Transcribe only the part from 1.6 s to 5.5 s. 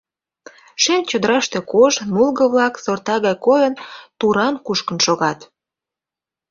кож, нулго-влак, сорта гай койын, туран кушкын шогат.